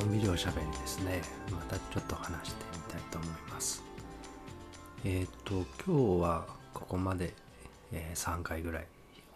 [0.00, 1.20] えーのんびりおしゃべりですね。
[1.50, 3.82] またちょっと話してみたいと思います。
[5.04, 7.34] えっ、と今日はここまで、
[7.92, 8.86] え3回ぐらい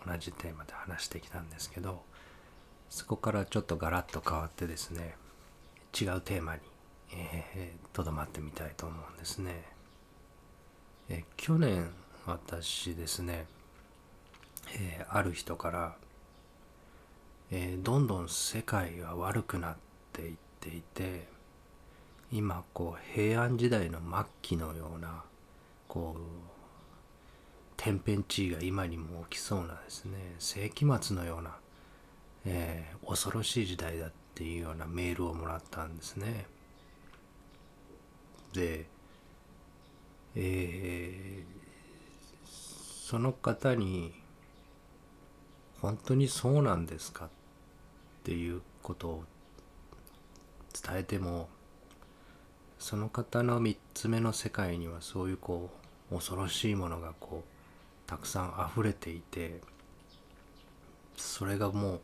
[0.07, 2.03] 同じテーマで話してきたんですけど
[2.89, 5.17] そこからちょっとガラッと変わってですね
[5.99, 6.61] 違うテーマに
[7.93, 9.65] とど、まってみたいと思うんですね、
[11.09, 11.91] えー去年
[12.27, 13.47] 私ですね、
[14.79, 15.97] えーある人から
[17.51, 19.77] えーどんどん世界が悪くなっ
[20.13, 21.29] ていっていて
[22.33, 25.23] 今こう平安時代の末期のような
[25.87, 26.21] こう
[27.77, 31.57] 天変地異が今にも起きそうなですね世紀末のような、
[32.47, 36.47] えー恐ろしい時代だっていうようなメールをもらったんですね。
[38.55, 38.87] で、
[40.35, 41.65] えー
[43.07, 44.15] その方に
[45.83, 47.29] 本当にそうなんですかっ
[48.25, 49.25] ていうことを
[50.83, 51.49] 伝えても
[52.79, 55.71] その方の3つ目の世界にはそういうこ
[56.11, 59.61] う恐ろしいものがこうたくさん溢れていて
[61.17, 62.01] それがもう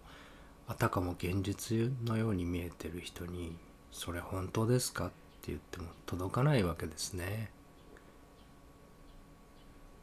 [0.69, 3.57] あたかも現実のように見えてる人に
[3.91, 5.15] 「それ本当ですか?」って
[5.49, 7.51] 言っても届かないわけですね。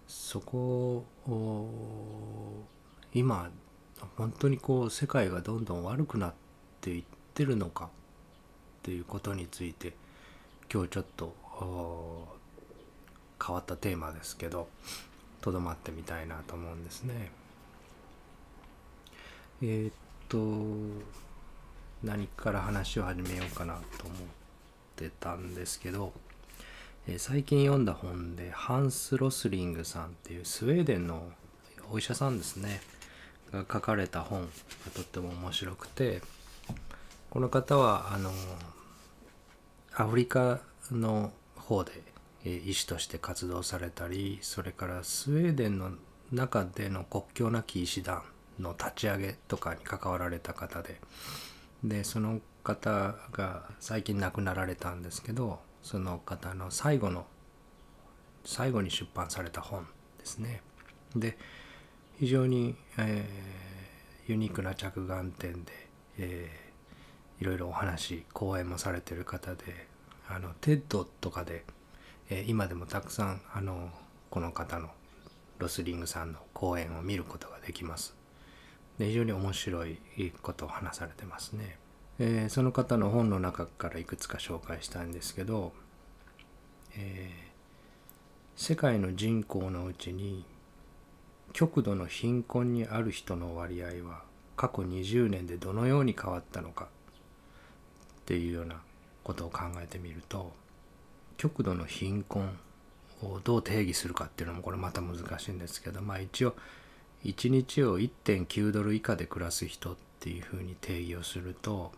[0.08, 2.66] そこを
[3.14, 3.50] 今
[4.16, 6.34] 本当にこう世界がどんどん悪くなっ
[6.82, 7.90] ていってるのか
[8.88, 9.92] っていうことについて
[10.74, 11.36] 今日ちょっと
[13.46, 14.70] 変わったテーマですけど
[15.42, 17.30] とどまってみたいなと思うんですね。
[19.62, 19.94] えーっ
[20.30, 21.04] と
[22.02, 24.20] 何から話を始めようかなと思っ
[24.96, 26.14] てたんですけど、
[27.08, 31.30] えー最近読んだ本でハンス・ロスリングさんっていうスウェーデンの
[31.92, 32.80] お医者さんですね
[33.52, 34.48] が書かれた本が
[34.96, 36.22] とっても面白くて
[37.30, 38.32] この方はあの
[40.00, 40.60] アフリカ
[40.92, 41.92] の方で
[42.46, 45.90] 医師として活動されたりそれからスウェーデンの
[46.32, 48.22] 中での国境なき医師団
[48.60, 51.02] の立ち上げとかに関わられた方で
[51.84, 57.26] でその方が最近亡くなられたんですけどその方の最後の
[58.46, 59.88] 最後に出版された本
[60.20, 60.62] ですね。
[61.16, 61.40] で
[62.20, 63.58] 非常に、えー
[64.30, 65.72] ユニークな着眼点で、
[66.18, 66.68] えー
[67.40, 69.87] いろいろお話講演もされてる方で
[70.30, 71.64] あの TED とかで、
[72.30, 73.90] え今でもたくさんあの
[74.30, 74.90] この方の
[75.60, 78.16] ロスリングさんの講演を見ることができます。
[78.98, 80.00] で非常に面白い
[80.42, 81.78] ことを話されてますね。
[82.20, 85.72] えーその方の本の中からいくつか紹介したんですけど、
[86.96, 87.48] えー
[88.60, 90.44] 世界の人口のうちに
[91.54, 94.24] 極度の貧困にある人の割合は
[94.56, 96.88] 過去20年でどのように変わったのかっ
[98.26, 98.82] ていうような
[99.28, 100.54] ことを考えてみると
[101.36, 102.58] 極度の貧困
[103.22, 106.56] をどう定義するかっていうのもこれまた難しいんですけどまあ一応
[107.26, 111.92] 1日を1.9ドル以下で暮らす人っていうふうに定義をすると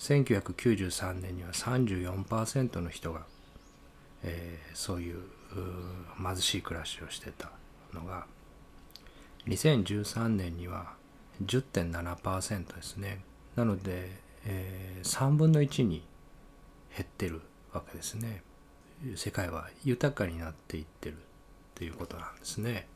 [0.00, 3.22] 1993年には34%の人が、
[4.24, 5.20] えーそういう
[6.22, 7.50] 貧しい暮らしをしてた
[7.94, 8.26] のが
[9.46, 10.92] 2013年には
[11.42, 13.20] 10.7%ですね。
[13.54, 14.10] なので、
[14.44, 16.02] えー3分の1に
[16.96, 17.42] 減ってる
[17.72, 18.42] わけですね。
[19.16, 21.18] 世界は豊かになっていってるっ
[21.74, 22.88] ていうことなんですね。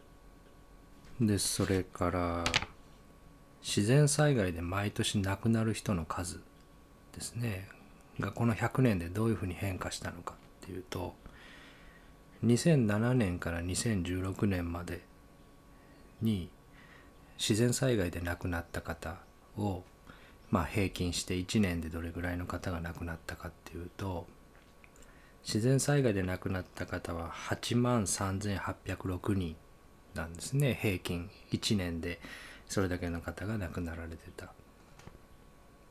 [1.21, 2.45] でそれから
[3.63, 6.41] 自然災害で毎年亡くなる人の数
[7.13, 7.69] ですね。
[8.19, 11.15] がこの100年でどういうふうに変化したのかっていうと
[12.45, 15.01] 2007年から2016年まで
[16.23, 16.51] に
[17.39, 19.17] 自然災害で亡くなった方
[19.57, 19.85] を
[20.51, 24.27] まあ平均して1年でどれぐらいの方が亡くなったかっていうと
[25.45, 29.57] 自然災害で亡くなった方は8万3806人
[30.15, 32.21] なんですね平均1年で
[32.69, 34.53] それだけの方が亡くなられてた。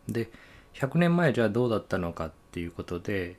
[0.08, 0.32] で
[0.74, 3.38] 100年前じゃあどうだったのかっていうことで、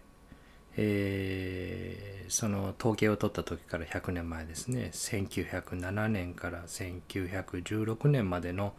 [0.77, 8.73] えーその統計を取った時から100年前ですね1907年から1916年までの、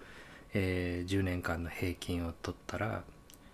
[0.53, 3.03] えー10年間の平均を取ったら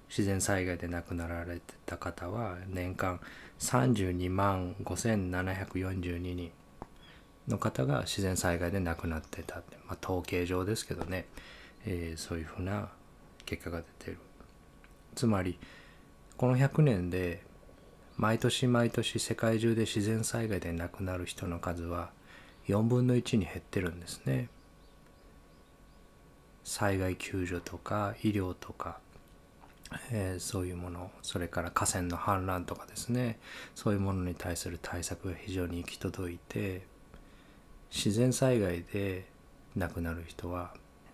[0.09, 3.19] 自然災害で亡くなられてた方は年間
[3.59, 6.51] 32万5742人
[7.47, 9.59] の方が自然災害で亡くなってた。
[9.59, 11.25] って、まあ、統計上ですけどね、
[11.85, 12.89] えーそういうふうな
[13.45, 14.17] 結果が出てる。
[15.15, 15.57] つまり
[16.37, 17.41] この100年で
[18.17, 22.09] 毎年毎年世界中で自然災害で亡くなる人の数は
[22.67, 24.49] 4分の1に減ってるんですね。
[26.67, 28.99] 災害救助とか医療とか
[30.11, 33.39] えー、そういうものそれから河川の氾濫とかですね
[33.73, 36.85] そういうものに対する対策が非常に行き届いて
[37.89, 39.25] 自然災害で
[39.77, 40.73] 亡くなる人は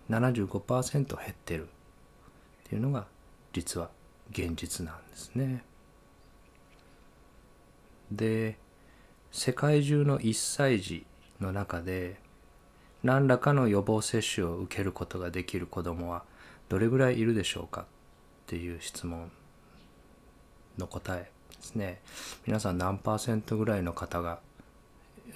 [0.10, 1.68] 75%減ってるっ
[2.68, 3.06] ていうのが
[3.54, 3.92] 実は
[4.32, 5.64] 現実なんですね。
[8.12, 8.58] で
[9.32, 11.06] 世界中の1歳児
[11.40, 12.23] の中で
[13.04, 16.24] 何らかの予防接種を受けることができる子どもは
[16.70, 17.86] どれぐらいいるでしょうかっ
[18.48, 19.30] ていう質問
[20.78, 22.02] の答えですね。
[22.48, 24.40] 皆さん何パーセントぐらいの方が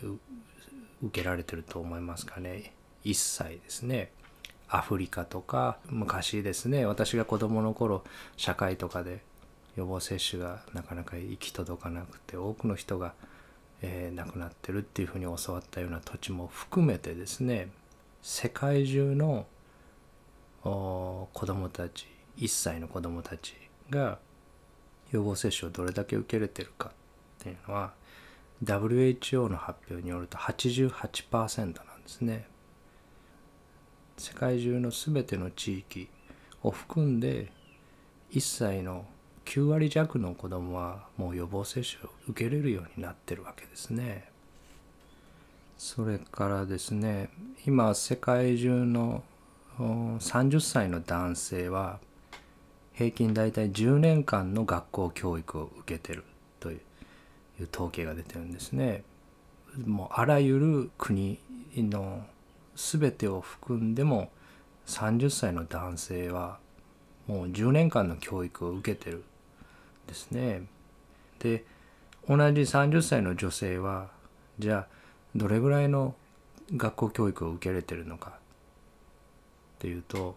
[0.02, 2.74] 受けられてると思いますかね。
[3.04, 4.12] 1歳ですね。
[4.70, 6.86] アフリカとか昔ですね。
[6.86, 8.04] 私が子どもの頃
[8.36, 9.24] 社会とかで
[9.76, 13.14] 予防接種がなかなか行き届かなくて多くの人が、
[13.82, 17.70] えー、亡くなってるっていうふうに教わったような土地も含めてですね
[18.22, 19.46] 世界中の
[20.64, 22.08] 子どもたち
[22.38, 23.56] 1歳の子どもたち
[23.90, 24.20] が
[25.12, 27.94] 予防接種をどれだけ受けれてるかっていうのは
[28.64, 31.76] WHO の発表によると88%なんで
[32.08, 32.48] すね。
[34.18, 36.10] 世界中の全ての地域
[36.64, 37.52] を含んで
[38.32, 39.06] 1歳の
[39.48, 44.30] 9割弱の子どもはもう予防接種を受けれるようになってるわけですね。
[45.78, 47.30] それからですね
[47.66, 49.24] 今世界中の
[49.78, 52.00] 30歳の男性は
[52.94, 56.24] 平均大体10年間の学校教育を受けてる
[56.60, 56.80] という
[57.74, 59.04] 統計が出てるんですね。
[59.86, 61.40] もうあらゆる国
[61.76, 62.26] の
[62.76, 64.30] 全てを含んでも
[64.88, 66.60] 30歳の男性は
[67.28, 69.24] もう10年間の教育を受けてる
[70.08, 70.64] ですね。
[71.40, 71.66] で
[72.28, 74.10] 同じ30歳の女性は
[74.60, 74.98] じゃあ
[75.36, 76.16] どれぐらいの
[76.76, 78.34] 学校教育を受けれてるのかっ
[79.80, 80.36] ていうと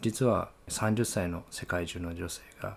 [0.00, 2.76] 実は30歳の世界中の女性が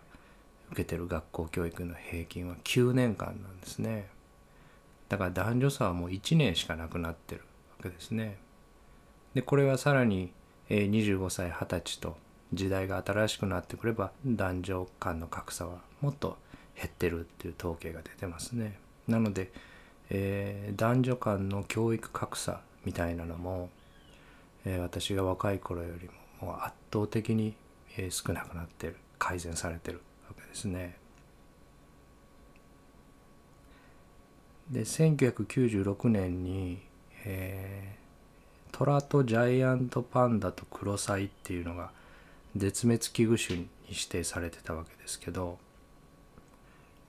[0.71, 4.07] 受けてる学校教育の平均は9年間なんですね
[5.09, 7.41] だから男女差はもう1年しかなくなってる
[7.77, 8.37] わけですね
[9.33, 10.31] でこれはさらに
[10.69, 12.17] 25歳20歳と
[12.53, 16.37] 時代が新しくなってくれば男女間の格差はもっと
[16.75, 18.77] 減ってるっていう統計が出てますね
[19.07, 19.51] なので、
[20.09, 23.69] えー、男女間の教育格差みたいなのも
[24.65, 26.07] え私が若い頃より
[26.41, 27.53] ももう圧倒的に、
[27.97, 30.97] え少なくなってる改善されてるわけですね。
[34.69, 36.81] で1996年に、
[37.25, 41.91] えー、トラとジャイアントパンダとクロサイっていうのが
[42.55, 45.57] 絶滅危惧種に指定されてたわけですけど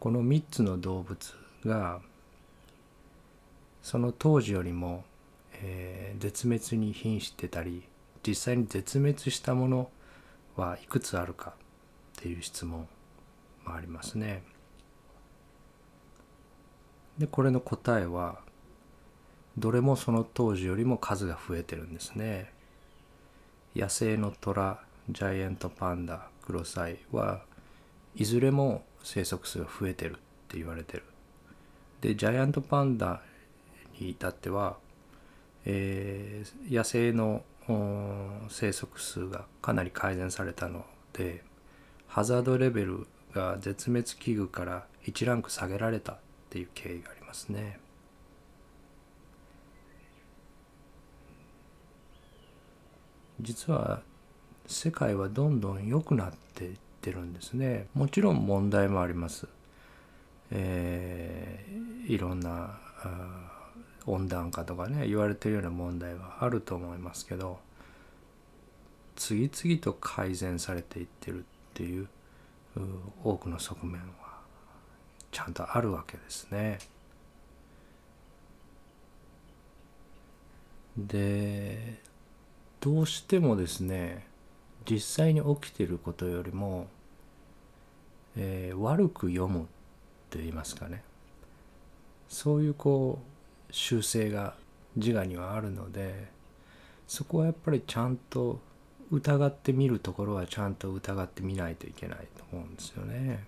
[0.01, 2.01] この3つの動物が
[3.83, 5.05] その当時よりも
[5.67, 7.83] えー、絶滅に瀕してたり
[8.27, 9.91] 実際に絶滅したもの
[10.57, 11.55] はいくつあるか
[12.19, 12.87] っていう質問
[13.65, 14.43] もありますね。
[17.19, 18.41] でこれの答えは
[19.57, 22.53] どれもその当時よりも数が増えてるんですね。
[23.77, 27.43] 野生のトラジャイアントパンダクロサイは
[28.15, 30.15] いずれも生息数が増えてるっ
[30.49, 31.05] て言われてる。
[32.01, 33.23] でジャイアントパンダ
[33.99, 34.77] に至っては
[35.67, 37.43] えー、野生の
[38.49, 40.85] 生息数がかなり改善されたの
[41.15, 41.43] で
[42.07, 46.17] ハザードレベルが絶滅危惧から1ランク下げられたっ
[46.51, 47.81] ていう経緯がありますね。
[53.41, 54.03] 実は
[54.67, 57.87] 世界はどんどん良くなっていってるんですね。
[57.95, 59.47] もちろん問題もあります。
[60.51, 62.79] えー、いろんな
[64.07, 67.59] 温暖化とかね言われてるような問題はあると思いますけど
[69.17, 71.43] 次々と改善されていってるっ
[71.73, 72.09] ていう
[73.23, 74.39] 多くの側面は
[75.31, 76.79] ちゃんとあるわけですね。
[80.97, 82.01] で
[82.81, 84.27] どうしてもですね
[84.89, 86.87] 実際に起きてることよりも、
[88.37, 89.67] えー、悪く読む
[90.31, 91.03] と言いますかね
[92.29, 94.55] そういうこう習性が
[94.97, 96.29] 自我にはあるので
[97.07, 98.61] そこはやっぱりちゃんと
[99.11, 103.45] 疑ってみるところはちゃんと疑ってみないといけないと思うんですよね。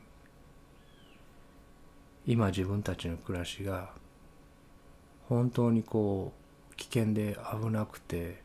[2.27, 3.91] 今自分たちの暮らしが
[5.29, 6.33] 本当にこ
[6.73, 8.43] う危険で危なくて、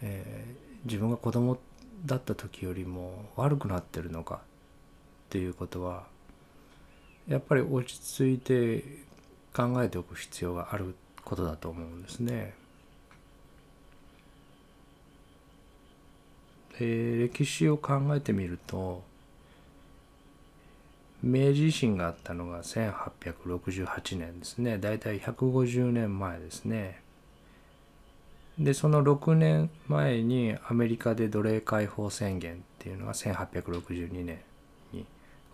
[0.00, 1.58] えー、自分が子供
[2.04, 4.38] だった時よりも悪くなってるのかっ
[5.30, 6.04] ていうことは
[7.28, 8.82] やっぱり落ち着いて
[9.52, 12.54] 考えておく必要があることだと思うんですね。
[16.80, 19.02] えー、歴史を考えてみると
[21.22, 27.00] 明治維新があったのが1868年ですねだいたい150年前ですね
[28.58, 34.40] でその6年前にアメリカで奴隷解放宣言っていうのが1862年
[34.92, 35.06] に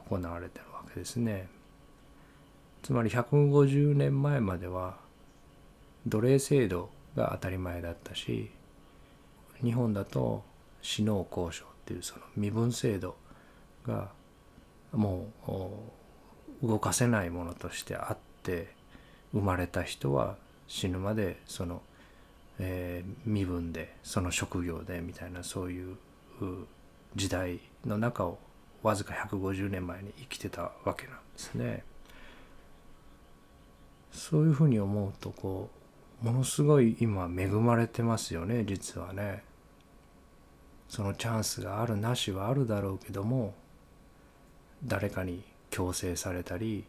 [0.09, 1.49] 行われてるわけですね。
[2.83, 4.99] つまり150年前までは
[6.07, 8.51] 奴隷制度が当たり前だったし
[9.63, 10.45] 日本だと
[10.83, 13.17] 死農交渉っていうその身分制度
[13.87, 14.11] が
[14.93, 15.29] も
[16.63, 18.75] う動かせないものとしてあって
[19.33, 21.83] 生まれた人は死ぬまでその、
[22.59, 25.97] えー、身分でその職業でみたいなそういう
[27.15, 28.39] 時代の中を
[28.83, 31.85] わずか150年前に生きてたわけなんですね。
[34.13, 35.71] そういうふうに思うとこ
[36.23, 39.43] うものすごい今恵まれてますよね実はね。
[40.89, 43.55] そのチャンスがあるなしはあるだろうけども
[44.85, 46.85] 誰かに強制されたり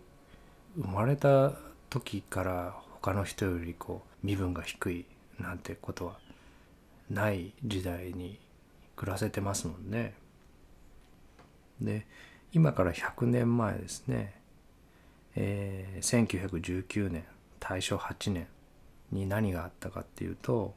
[0.77, 1.53] 生まれた
[1.89, 5.05] 時から他の人よりこう身分が低い
[5.39, 6.18] なんてことは
[7.10, 8.39] ない時代に
[8.96, 10.13] 暮らせてますもんね。
[11.82, 12.06] で
[12.54, 14.34] 今から100年前ですね、
[15.36, 17.25] えー、1919年
[17.60, 18.48] 大正8年
[19.12, 20.74] に何があったかっていうと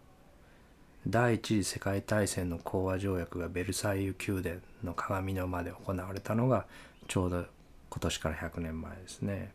[1.06, 6.66] 第一次世界大戦の講和条約がベルサイユ宮殿の鏡の間で行われたのが
[7.06, 7.44] ちょうど
[7.90, 9.52] 今年から100年前ですね。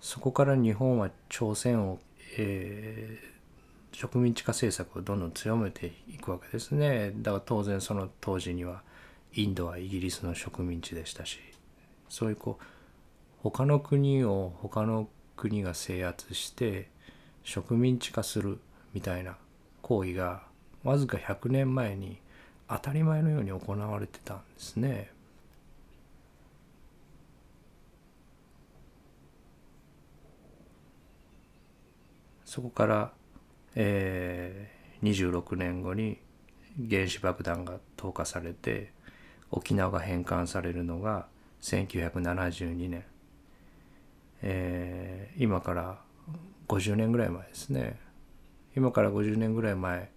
[0.00, 1.98] そこから日本は朝鮮を、
[2.36, 7.12] えー、植民地化政策をどんどん強めていくわけですね。
[7.16, 8.82] だから当然その当時には
[9.34, 11.38] インドはイギリスの植民地でしたし
[12.08, 12.64] そういうこう
[13.42, 16.88] 他の国を他の国が制圧して
[17.44, 18.58] 植民地化する
[18.94, 19.36] みたいな
[19.82, 20.42] 行為が
[20.82, 22.18] わずか100年前に
[22.68, 25.10] 当たり前のように行われてたんですね。
[32.58, 33.12] そこから、
[33.76, 36.18] えー、26年後に
[36.90, 38.90] 原子爆弾が投下されて
[39.52, 41.28] 沖縄が返還されるのが
[41.62, 43.04] 1972年、
[44.42, 46.00] えー、今から
[46.66, 48.00] 50年ぐらい前ですね
[48.74, 50.10] 今から50年ぐらい前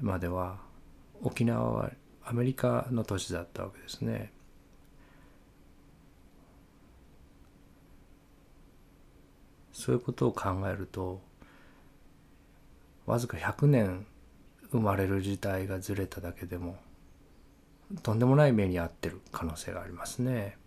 [0.00, 0.58] までは
[1.20, 1.90] 沖縄は
[2.24, 4.32] アメリカの都市だったわけですね。
[9.72, 11.25] そういうことを考えると
[13.06, 14.06] わずか100年
[14.70, 16.76] 生まれる時代がずれただけでも
[18.02, 20.58] とんでもない目に遭ってる可能性がありますね。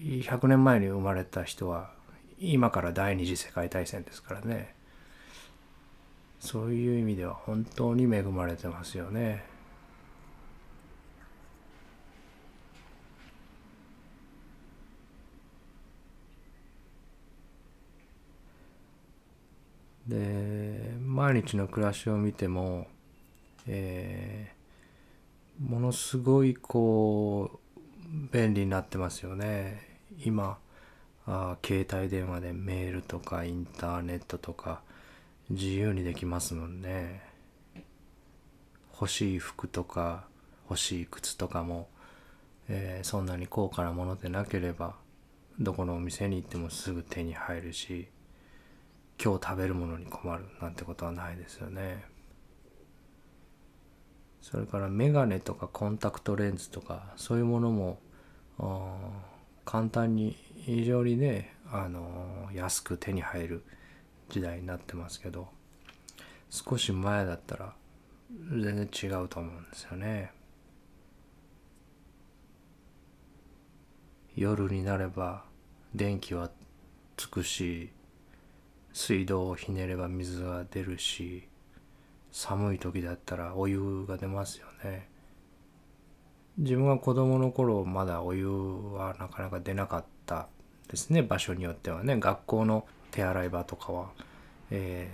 [0.00, 1.90] 100年前に生まれた人は
[2.38, 4.74] 今から第二次世界大戦ですからね
[6.38, 9.44] そういう意味では本当に恵まれてますよね。
[20.06, 20.55] で
[21.16, 22.88] 毎日の暮らしを見ても、
[23.66, 27.78] えー、ものすごいこう
[28.30, 29.98] 便利になってますよね。
[30.26, 30.58] 今
[31.26, 34.82] あ携帯電話でメールとかインターネットとか
[35.48, 37.22] 自由にできますもんね
[38.92, 40.26] 欲しい服とか
[40.68, 41.88] 欲しい靴とかも、
[42.68, 44.96] えー、そんなに高価なものでなければ
[45.58, 48.08] どこのお店に行ってもすぐ手に入るし
[49.22, 52.04] 今日食べるものに困るなんてことはないですよね
[54.40, 57.98] それからメガネとかコンタクトレンズとかそういうものも
[59.64, 63.64] 簡単に非常にねあの安く手に入る
[64.28, 65.48] 時代になってますけど
[66.48, 67.74] 少し前だったら
[68.50, 70.32] 全然違うと思うんですよね。
[74.36, 75.44] 夜になれば
[75.94, 76.50] 電気は
[77.16, 77.90] つくし
[78.96, 81.46] 水道をひねれば水が出るし
[82.32, 85.10] 寒い時だったらお湯が出ますよね。
[86.56, 90.48] 自分は子供の頃まだお湯はなかなか出なかった
[90.88, 91.22] ですね。
[91.22, 92.16] 場所によってはね。
[92.18, 94.08] 学校の手洗い場とかは、
[94.70, 95.10] え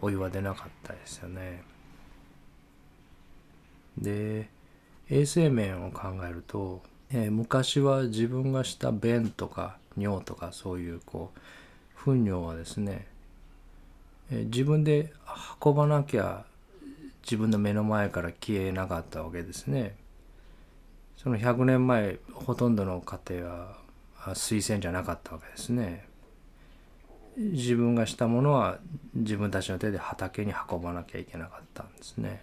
[0.00, 1.64] ー、お湯は出なかったですよね。
[3.98, 4.48] で
[5.10, 11.38] 衛生面を考えると、えー、昔は自分がした便とか尿とかそういうこう
[11.96, 13.06] 糞尿はですね、
[14.30, 15.12] え、自分で
[15.64, 16.44] 運ばなきゃ
[17.22, 19.96] 自分の目の前から消えなかったわけですね。
[21.16, 23.48] その100年前ほとんどの家庭
[24.14, 26.06] は水洗じゃなかったわけですね。
[27.36, 28.78] 自分がしたものは
[29.14, 32.40] 自分たちの手で畑に運ばなきゃいけなかったんですね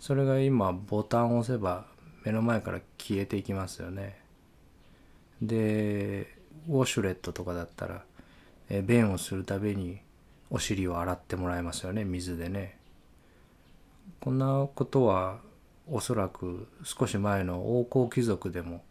[0.00, 1.84] それが今ボタンを押せば
[2.24, 4.18] 目の前から消えていきますよね
[5.42, 6.34] で
[6.68, 8.02] ウォシュレットとかだったら
[8.74, 10.00] え便をするたびに
[10.48, 12.04] お尻を洗ってもらえますよね。
[12.04, 12.78] 水でね。
[14.18, 15.40] こんなことは
[15.86, 18.82] おそらく少し前の王侯貴族でも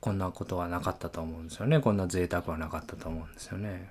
[0.00, 1.80] こんなことはなかったと思うんですよね。
[1.80, 3.90] こんな贅沢はなかったと思うんですよね。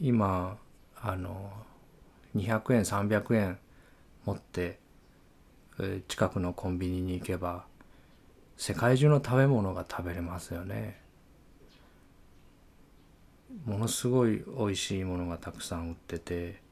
[0.00, 0.58] 今
[1.00, 1.52] あの
[2.36, 3.58] 200円300円
[4.24, 4.78] 持って
[6.06, 7.64] 近くのコンビニに行けば
[8.62, 11.00] 世界中の食べ物が食べれますよね。
[13.64, 16.62] ものすごい美味しいものがたくさん売ってて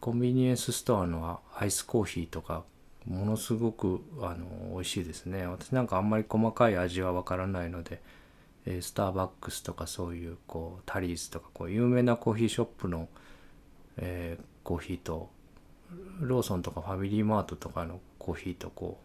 [0.00, 2.62] コンビニエンスストアのアイスコーヒーとか
[3.06, 5.46] ものすごくあの美味しいですね。
[5.46, 8.02] 私なんかあんまり細かい味はわからないので、
[8.66, 13.08] えスターバックスとかそういうこうタリーズとかこう有名なコーヒーショップの、
[13.96, 15.30] えー、コーヒーと
[16.20, 19.03] ローソンとかファミリーマートとかのコーヒーとこう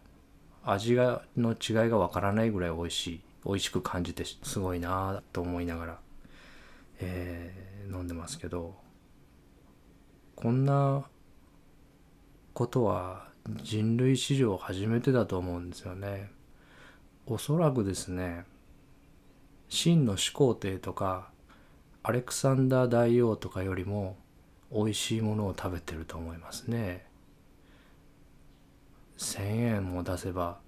[0.64, 5.98] 味がの違いがわからないぐらい美味しい美味しく感じてすごいなと思いながら、
[7.00, 8.74] えー、飲んでますけど
[10.36, 11.04] こんな
[12.52, 13.28] ことは
[13.62, 16.30] 人類史上初めてだと思うんですよね。
[17.26, 18.44] おそらくですね
[19.68, 21.30] 秦の始皇帝とか
[22.02, 24.16] アレクサンダー大王とかよりも
[24.72, 27.06] 美味しいものを食べてると思いますね。
[29.20, 30.58] 1,000円も出せば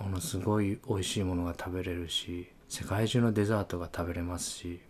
[0.00, 4.80] ものすごい美味しいものが食べれるし世界中のデザートが食べれますし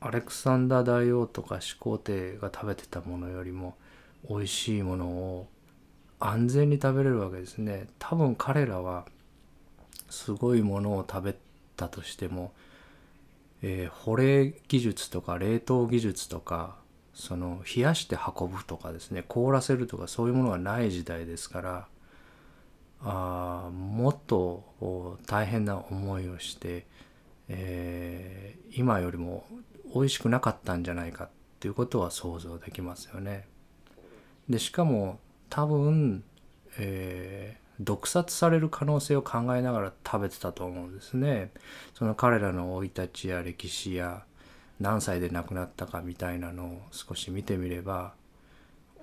[0.00, 3.74] アレクサンダー大王とか始皇帝が食べてたものよりも
[4.28, 5.48] 美味しいものを
[6.20, 7.86] 安全に食べれるわけですね。
[7.98, 9.06] 多分彼らは
[10.10, 11.36] すごいものを食べ
[11.76, 12.52] たとしても、
[13.62, 16.76] えー、保冷技術とか冷凍技術とか
[17.18, 21.88] その冷やして運ぶとかですね凍らせるとかそういうものがない時代ですから
[23.02, 26.86] あもっと大変な思いをして、
[27.48, 29.44] えー、今よりも
[29.92, 33.48] 美味しくなかったんじゃないかっていうことは想像できますよね。
[34.48, 35.18] でしかも
[35.50, 36.22] 多分、
[36.78, 41.50] えー、毒殺される可能性を考えながら食べてたと思うんですね。
[41.94, 44.24] その彼らの生い立ちや歴史や
[44.80, 48.14] 何歳で亡くなったかみたいなのを少し見てみれば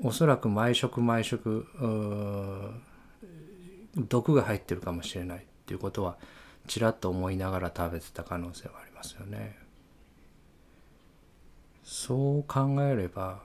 [0.01, 1.65] おそらく毎食毎食
[3.95, 6.17] 毒が入ってるかもしれないっていうことは
[6.67, 9.57] ちらっと思いながら食べてた可能性はありますよね。
[11.83, 13.43] そう考えれば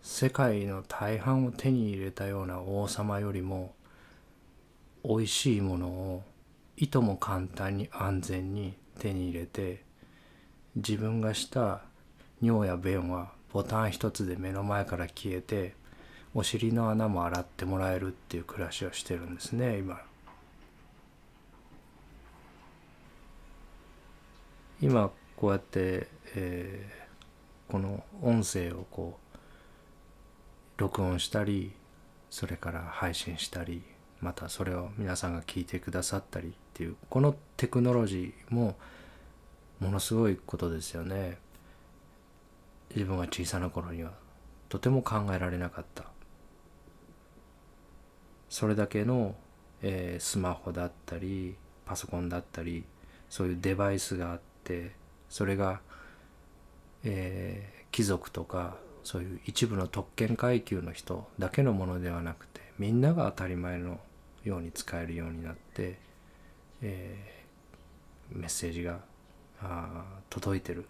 [0.00, 3.74] 世界の大半を手に入れたような王様よりも
[5.04, 6.22] 美味しいものを
[6.76, 9.82] いとも簡単に安全に手に入れて
[10.76, 11.80] 自分がした
[12.40, 15.74] 尿や便はボタン一つで目の前から消えて
[16.32, 20.00] お尻の穴も洗ってもらえるっていう暮らしをしてるんですね今。
[24.80, 31.72] 今こうやって、えー、この音声をこう録音したり
[32.30, 33.82] それから配信したり
[34.20, 38.76] またそれを皆さんが聞いてくださったりっていうこのテクノロジーも
[39.78, 41.38] ものすごいことですよね。
[42.94, 44.12] 自分が小さな頃には
[44.68, 46.04] とても考えられなかった。
[48.50, 49.36] それだけの、
[49.80, 51.56] えー、スマホだったり
[51.86, 52.84] パソコンだったり
[53.30, 54.90] そういうデバイスがあって
[55.28, 55.80] それが、
[57.04, 64.00] えー、貴族とかそういう一部の特権階級の人だけのものではなくてみんなが当たり前の
[64.44, 65.98] ように使えるようになって、
[66.82, 69.00] えー、メッセージが
[69.62, 70.86] あ届いてるっ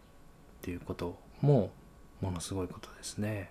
[0.62, 1.70] ていうことも
[2.20, 3.50] ものすごいことですね。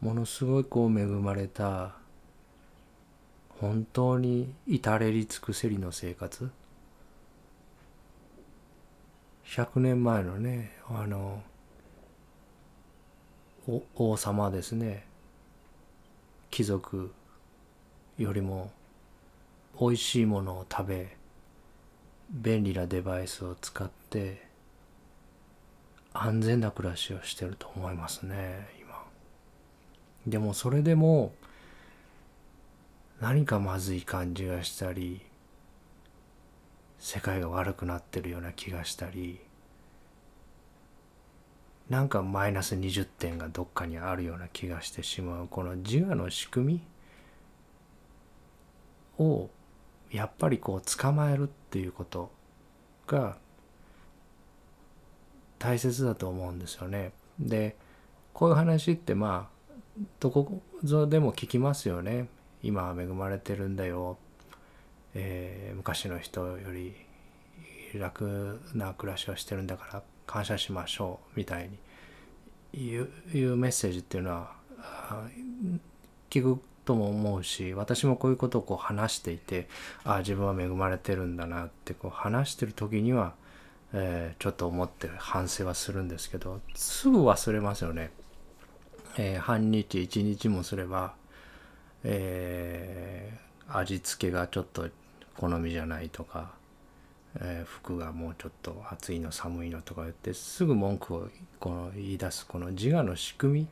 [0.00, 1.96] ものすごいこう恵まれた
[3.60, 6.50] 本当に至れり尽くせりの生活
[9.44, 11.42] 100年前のねあの
[13.96, 15.04] 王様ですね。
[16.50, 17.12] 貴族
[18.16, 18.70] よりも
[19.78, 21.16] 美味しいものを食べ
[22.30, 24.46] 便利なデバイスを使って
[26.14, 29.04] 安全な暮らしをしてると思いますね今。
[30.26, 31.32] でもそれでも
[33.20, 35.20] 何かまずい感じがしたり
[36.98, 39.40] 世界が悪くなってるような気がしたり
[41.88, 46.82] なんかマイナス20点がどっかにあるような気がしてしまうこの自我の仕組
[49.18, 49.48] みを
[50.10, 52.30] やっぱりこう捕まえるっていうこと
[53.06, 53.36] が
[55.58, 57.12] 大切だと思うんですよね。
[57.38, 57.76] で
[58.32, 62.28] こういう話ってまあどこぞでも聞きますよね。
[62.62, 64.18] 今は恵まれてるんだよ、
[65.14, 66.94] えー、昔の人より
[67.94, 71.78] 楽な暮らしをしてるんだから感謝しましょうみたいに
[72.74, 74.52] いういうメッセージっていうのは
[76.28, 79.68] 聞くとも思うし私もこういうことをこう話していて
[80.04, 83.32] ああ自分は恵まれてるんだなってこう話してる時には、
[83.94, 88.10] えー、ちょっと思って反省はするんですけどすぐ忘れますよね。
[89.16, 91.14] えー、半日一日もすれば、
[92.04, 94.88] えー、味付けがちょっと
[95.36, 96.52] 好みじゃないとか
[97.40, 101.28] えー、服がもうちょっと暑いの寒いのとか言ってすぐ文句を
[101.60, 103.66] この言い出すこの自我の仕組み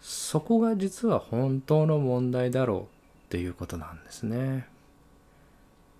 [0.00, 2.86] そこが実は本当の問題だろうっ
[3.30, 4.68] ていうことなんですね。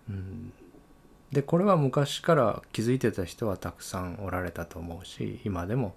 [0.09, 0.53] うん、
[1.33, 5.97] でこれは昔から気づいてた人はたくさんおられたと思うし今でも、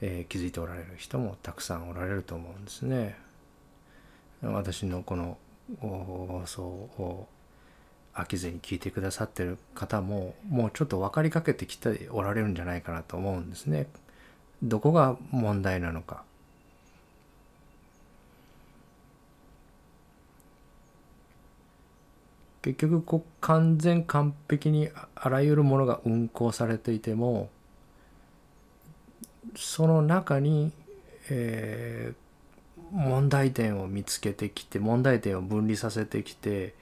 [0.00, 3.18] えー、気づいておられる人もたくさんおられると思うんですね。
[4.42, 5.36] 私のこの
[5.80, 7.28] 放送を
[8.18, 13.86] 飽きずに聞いてくださってる方ももうちょっと分かりかけてきておられるんじゃないかなと思うんですね。
[14.60, 16.24] どこが問題なのか。
[22.60, 27.50] 結局こう完全完璧にあらゆるものが運行されていても
[29.56, 30.72] その中に、
[31.30, 36.74] えー、問題点を見つけてきて問題点を分離させてきて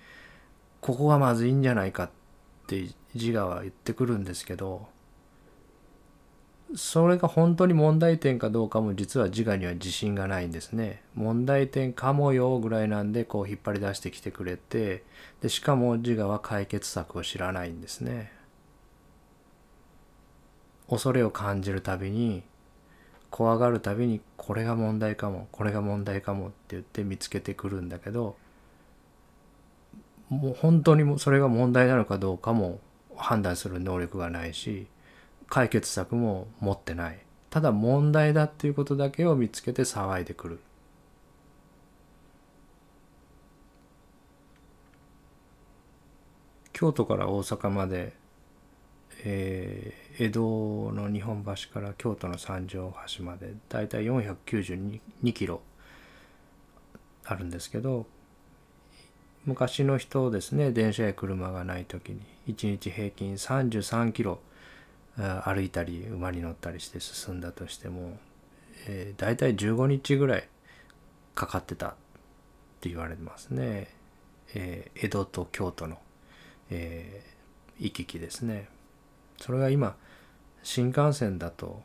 [0.87, 2.11] ここがまずいんじゃないかっ
[2.69, 4.87] て自我は言ってくるんですけど
[6.77, 11.03] それが本当に問題点かどうかも実は自我には自信がないんですね。
[11.15, 15.03] 問題点かもよぐらいなんでこう引っ張り出してきてくれて
[15.41, 18.31] でしかも自我は解決策を知らないんですね。
[20.89, 22.45] 恐れを感じるたびに
[23.31, 28.37] 怖がるたびにこれが問題かもこれが問題かもって言って見つけてくるんだけど
[30.29, 32.81] もう本当にそれが問題なのかどうかも
[33.17, 34.87] 判断する能力がないし
[35.49, 37.19] 解決策も持ってない。
[37.51, 40.61] ただ問題だっていうことだけを見つけて騒いでくる。
[46.73, 48.13] 京都から大阪まで、
[49.25, 55.01] えー、江戸の日本橋から京都の三条橋までだいたい492
[55.33, 55.63] キロ
[57.25, 58.07] あるんですけど
[59.47, 64.41] 昔の人ですね電車や車がない時に1日平均33キロ
[65.17, 68.19] 歩いたり馬に乗ったりして進んだとしても、
[68.87, 70.49] えー、大体15日ぐらい
[71.35, 71.95] かかってたっ
[72.81, 73.89] て言われてますね、
[74.55, 75.97] えー、江戸と京都の、
[76.71, 78.69] えー、行き来ですね。
[79.39, 79.97] それが今
[80.63, 81.83] 新幹線だと、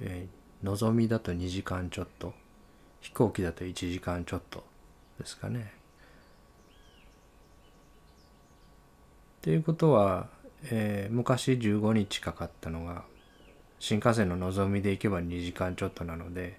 [0.00, 2.32] えー、のぞみだと2時間ちょっと
[3.00, 4.64] 飛行機だと1時間ちょっと
[5.18, 5.83] ですかね。
[9.44, 10.28] っていうことは、
[10.70, 13.04] えー、昔15日かかったのが
[13.78, 16.58] 新幹線ののぞみで行けば2時間ちょっとなので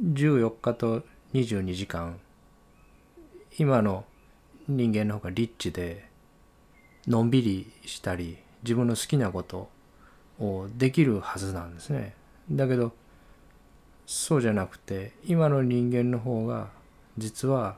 [0.00, 1.02] 14日と
[1.34, 2.18] 22時間
[3.58, 4.06] 今の
[4.66, 6.08] 人間の方がリッチで
[7.06, 9.68] のんびりしたり自分の好きなこと
[10.40, 12.14] をできるはずなんですね。
[12.50, 12.94] だけど
[14.06, 16.68] そうじゃなくて今の人間の方が
[17.18, 17.76] 実は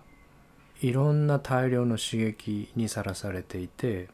[0.80, 4.08] いろんな大量の刺激にさらされていて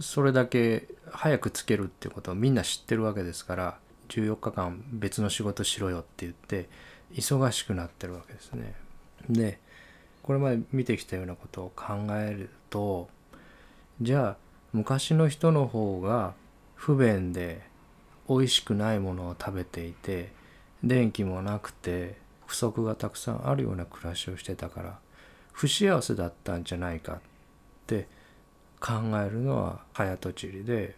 [0.00, 6.68] それだけ早くつけるってことをみんな知ってるわけですから14日間別の仕事しろよって言って
[7.12, 8.74] 忙しくなってるわけですね。
[9.28, 9.58] で
[10.22, 13.08] これまで見てきたようなことを考えると
[14.02, 14.36] じゃあ
[14.72, 16.34] 昔の人の方が
[16.74, 17.62] 不便で
[18.28, 20.32] 美味しくないものを食べていて
[20.82, 22.16] 電気もなくて
[22.46, 24.98] 不足がたくさんあるような暮らしをしてたから
[25.52, 27.18] 不幸せだったんじゃないかっ
[27.86, 28.06] て
[28.80, 28.92] 考
[29.24, 30.96] えるのは早とちりで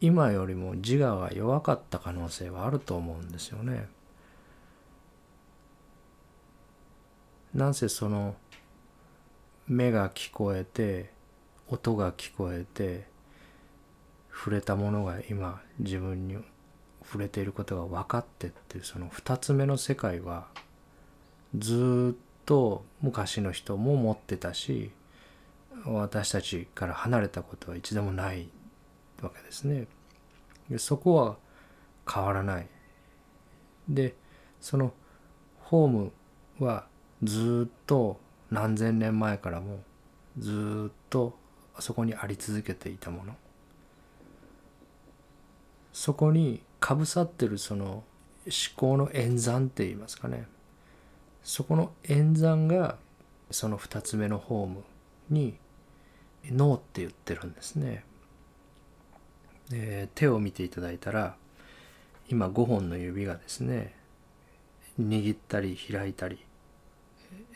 [0.00, 3.88] 今よりも自我が弱かった可能性はあると思うんですよね。
[7.52, 8.36] なんせその
[9.66, 11.10] 目が聞こえて
[11.66, 13.06] 音が聞こえて
[14.30, 16.38] 触れたものが今自分に
[17.10, 20.46] 触れていることが分かってってその2つ目の世界は
[21.56, 24.90] ずっと昔の人も持ってたし
[25.86, 28.48] 私たちから離れたことは一度もない
[29.22, 29.86] わけですね。
[30.68, 31.36] でそこは
[32.10, 32.66] 変わらない
[33.88, 34.14] で
[34.60, 34.92] その
[35.60, 36.12] ホーム
[36.58, 36.86] は
[37.22, 39.80] ずっと何千年前からも
[40.38, 41.38] ずっと
[41.78, 43.34] そこにあり続けていたもの
[45.92, 48.04] そこにかぶさってるその思
[48.76, 50.46] 考の演算って言いますかね
[51.42, 52.96] そこの演算が
[53.50, 54.84] その2つ目のホーム
[55.30, 55.54] に
[56.50, 58.04] 脳って言ってるんですね。
[59.70, 61.36] で手を見ていただいたら
[62.28, 63.94] 今5本の指がですね
[65.00, 66.38] 握ったり開いたり、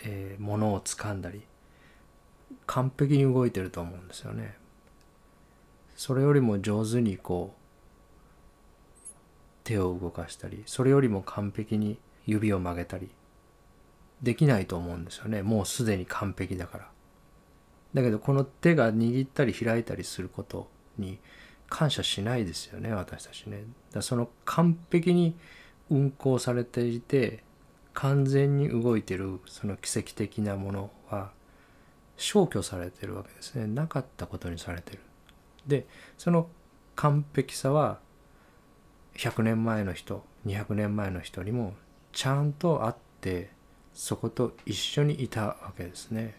[0.05, 1.43] えー、物を掴んだり
[2.67, 4.57] 完璧に動いてると思うんですよね。
[5.97, 7.62] それよりも上手にこう
[9.64, 13.11] 手を動かしたりそれよりも完璧に指を曲げたり
[14.22, 15.42] できないと思うんですよね。
[15.42, 16.88] もうすでに完璧だから。
[17.94, 21.18] だけどこの手が握ったり開いたりすることに
[21.68, 23.64] 感謝しないですよね私たちね。
[23.92, 25.35] だその完璧に
[25.90, 27.42] 運行されていて
[27.92, 31.33] 完全に動いてるその奇跡的なものは
[32.16, 33.66] 消去されてるわけですね。
[33.66, 35.01] なかったことにされてる。
[35.66, 36.48] でその
[36.94, 37.98] 完璧さは
[39.16, 41.75] 100年前の人200年前の人にも
[42.12, 43.51] ちゃんとあって
[43.94, 46.35] そこと一緒にいたわけですね。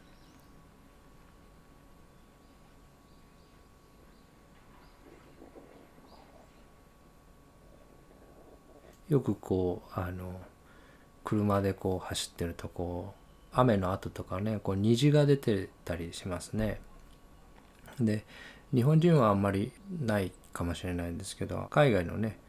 [9.09, 10.41] よくこうあの
[11.23, 16.81] 車でこう走ってるとこう雨の後とかねこう虹が出てたりしますね。
[17.99, 18.25] で
[18.73, 22.39] 日本人はあんまりないかもしれないんですけど海外のね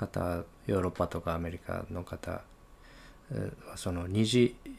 [0.00, 4.72] 方ヨーロッパとかアメリカの方はその虹っ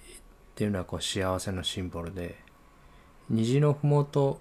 [0.55, 2.35] ていうのはこう幸せのシンボルで
[3.29, 4.39] 虹の麓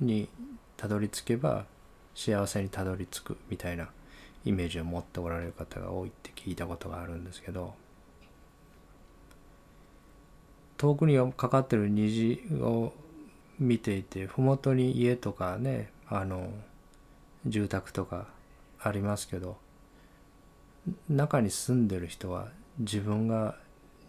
[0.00, 0.28] に
[0.76, 1.66] たどり着けば
[2.14, 3.88] 幸せにたどり着くみたいな
[4.44, 7.74] イメージを持っておられる方が多いって聞いたことがあるんですけど
[10.78, 12.92] 遠くにかかってる虹を
[13.58, 16.50] 見ていて麓に家とかねあの
[17.46, 18.28] 住宅とか
[18.80, 19.58] ありますけど
[21.08, 22.48] 中に住んでる人は
[22.78, 23.56] 自分が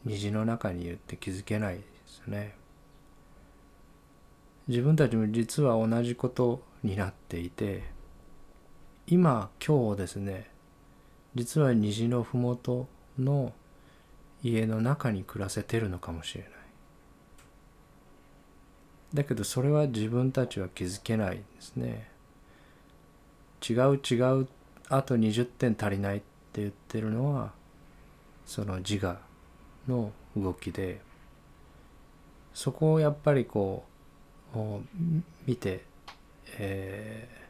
[0.05, 2.55] 虹の中にいるって気づけないですね。
[4.67, 7.83] 自分たちも実は同じことになっていて
[9.07, 10.49] 今今日ですね
[11.35, 13.53] 実は虹の麓の
[14.43, 16.51] 家の中に暮らせてるのかもしれない。
[19.13, 22.09] だけどそれは自分たちは気づけないですね。
[23.67, 24.47] 違う違う
[24.89, 27.53] あと20点足りないっって言ってるのは
[28.45, 29.17] その自我
[29.87, 30.99] の動きで
[32.53, 33.85] そこをやっぱりこ
[34.53, 34.57] う
[35.47, 35.85] 見て、
[36.57, 37.45] えー、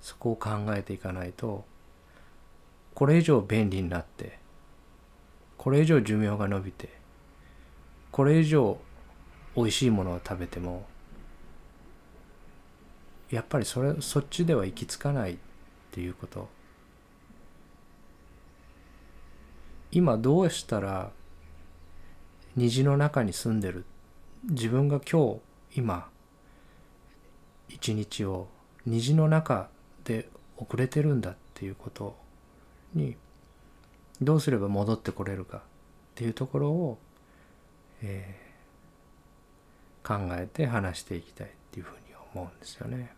[0.00, 1.66] そこを考えていかないと
[2.94, 4.38] これ以上便利になって
[5.58, 6.88] これ以上寿命が延びて
[8.10, 8.78] これ以上
[9.54, 10.86] 美味しいものを食べても
[13.30, 15.36] やっぱりそれそっちでは行き着かないっ
[15.90, 16.61] ていうこと。
[19.94, 21.10] 今どうしたら
[22.56, 23.84] 虹の中に住んでる？
[24.48, 26.08] 自分が今日今
[27.68, 28.48] 一日を
[28.86, 29.68] 虹の中
[30.04, 32.16] で遅れてるんだっていうこと
[32.94, 33.16] に
[34.20, 35.58] どうすれば戻ってこれるか？
[35.58, 35.60] っ
[36.14, 36.98] ていうところを、
[38.02, 41.98] えー、考えて話していきたいっていうふうに
[42.34, 43.12] 思うんですよね。